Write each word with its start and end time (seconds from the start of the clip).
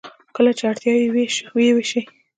کله 0.35 0.51
چې 0.57 0.63
اړتیا 0.69 0.93
وي 1.13 1.25
و 1.51 1.55
یې 1.65 1.71
ویشي. 1.75 2.01